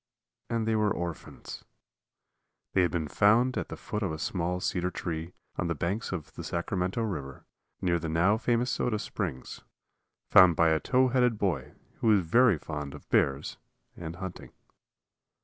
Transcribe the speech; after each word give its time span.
And 0.49 0.67
they 0.67 0.75
were 0.75 0.89
orphans. 0.89 1.63
They 2.73 2.81
had 2.81 2.89
been 2.89 3.07
found 3.07 3.55
at 3.55 3.69
the 3.69 3.77
foot 3.77 4.01
of 4.01 4.11
a 4.11 4.17
small 4.17 4.59
cedar 4.59 4.89
tree 4.89 5.33
on 5.57 5.67
the 5.67 5.75
banks 5.75 6.11
of 6.11 6.33
the 6.33 6.43
Sacramento 6.43 7.03
River, 7.03 7.45
near 7.81 7.99
the 7.99 8.09
now 8.09 8.37
famous 8.39 8.71
Soda 8.71 8.97
Springs, 8.97 9.61
found 10.27 10.55
by 10.55 10.69
a 10.69 10.79
tow 10.79 11.09
headed 11.09 11.37
boy 11.37 11.75
who 11.97 12.07
was 12.07 12.21
very 12.21 12.57
fond 12.57 12.95
of 12.95 13.07
bears 13.09 13.57
and 13.95 14.15
hunting. 14.15 14.51